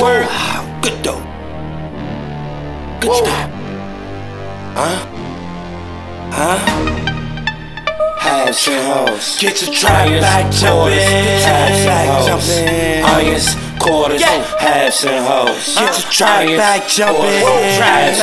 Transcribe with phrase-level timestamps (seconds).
[0.00, 0.28] Word.
[0.82, 1.22] Good though.
[3.00, 3.50] Good job.
[4.76, 4.98] Huh?
[6.36, 6.58] Huh?
[8.20, 9.38] Halves and hoes.
[9.40, 11.00] Get your trap back jumping.
[11.00, 12.44] Halves and hoes.
[13.08, 15.74] Onions, quarters, halves and hoes.
[15.76, 17.40] Get your trap back jumping.
[17.80, 18.20] Trap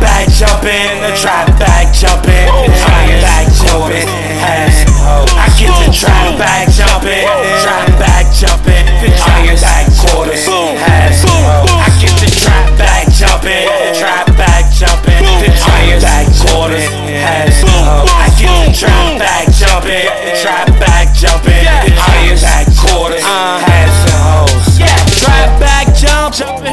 [0.00, 1.12] back jumping.
[1.12, 2.48] Trap back jumping.
[2.48, 4.08] Onions, back jumping.
[4.40, 5.28] Halves and hoes.
[5.36, 7.28] I get the trap back jumping.
[7.60, 8.75] Trap back jumping.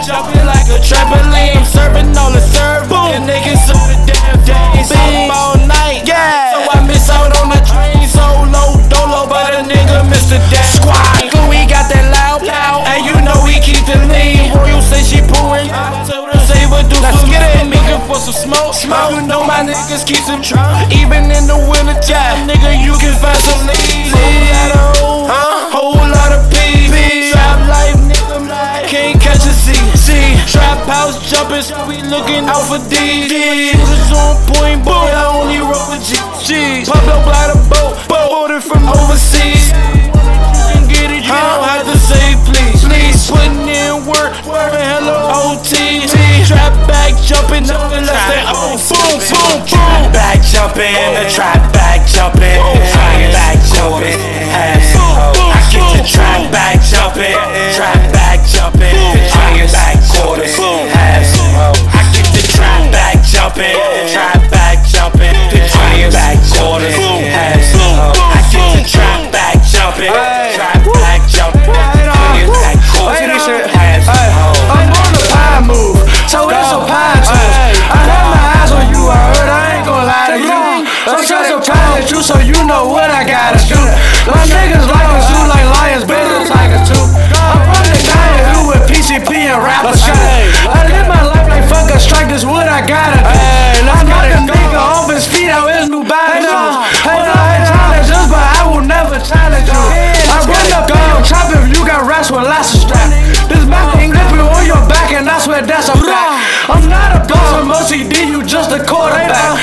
[0.03, 1.55] Jumping, like a trampoline.
[1.55, 6.03] I'm Serving all the serve, and niggas so the damn days up all night.
[6.03, 6.53] Yeah.
[6.53, 10.67] So I miss out on the train, solo, dolo, but a nigga missed the damn
[10.75, 11.23] squad.
[11.49, 14.51] We got that loud, loud, and you know we keep the lean.
[14.53, 19.15] Royal say she her say what do Let's get it, nigga, for some smoke, smoke.
[19.15, 23.15] You know my niggas keep some trunk, even in the winter time, nigga, you can
[23.17, 24.11] find some leads.
[24.11, 26.52] Whole lot of hoes, whole lot of
[31.61, 33.29] so we looking out for D.
[33.29, 36.17] Niggas on point, boy, I only roll with G.
[36.41, 36.81] G.
[36.89, 39.69] Pop up by the boat, boat ordered from overseas.
[40.89, 42.81] Get it, you don't have to say please.
[42.81, 46.01] Please, putting in work, working hello OT.
[46.49, 50.11] Trap back jumping, nothing less than oh, boom, boom, boom.
[50.11, 52.92] Back jumping, the trap back jumping, oh,
[81.05, 81.11] you.
[81.11, 83.79] Let's try some time at you so you know what I gotta do.
[84.27, 87.03] My niggas like a zoo like lions, like a two.
[87.43, 90.15] I'm from the guy who with PCP and rapper shit.
[90.15, 93.35] I live my life like fuck a strike, this what I gotta do.
[93.83, 96.39] I knock a nigga off his feet out his new body.
[96.39, 99.83] Hey, no, I challenge us, but I will never challenge you.
[100.31, 103.11] I run up on your chop if you got rats with lots of strap.
[103.51, 106.39] This back ain't gripping on your back, and I swear that's a fact.
[106.71, 109.59] I'm not a boss, I'm OCD, you just a quarterback.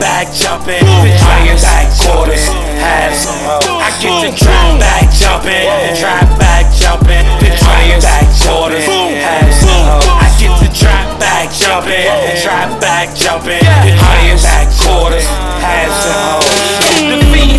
[0.00, 2.48] Back jumping, trap back quarters.
[2.80, 3.28] Half
[3.68, 5.68] I get the trap back jumping,
[6.00, 7.28] trap back jumping,
[7.60, 8.88] trap back quarters.
[8.88, 9.68] Half
[10.08, 12.08] I get the trap back jumping,
[12.40, 15.26] trap back jumping, trap back quarters.
[15.60, 16.40] Half
[17.04, 17.49] The fiends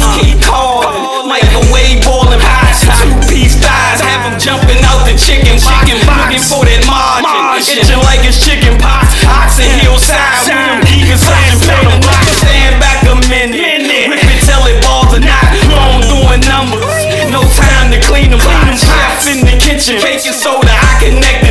[19.86, 21.51] the kitchen, baking soda, I connect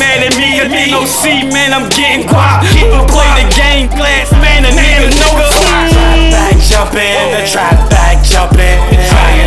[0.00, 0.56] mad at me,
[0.90, 1.76] no see, man.
[1.76, 2.64] I'm getting guap.
[2.72, 4.64] People play the game glass, man.
[4.64, 5.50] A nigga know the
[6.00, 8.78] Trap back jumping, the trap back jumping,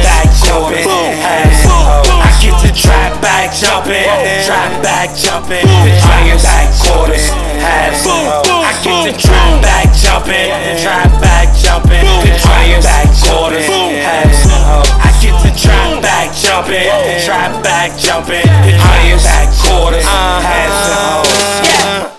[0.03, 0.85] back jumping.
[0.85, 4.03] I get the trap back jumping,
[4.43, 5.65] trap back jumping,
[6.03, 7.31] trap back quarters.
[7.31, 10.51] I get the trap back jumping,
[10.83, 12.03] trap back jumping,
[12.37, 13.69] trap back quarters.
[13.69, 15.82] I get the back
[16.53, 20.45] jumping, trap back jumping, highest back quarters, uh-huh.
[20.45, 21.65] ass.
[21.65, 22.12] Yeah.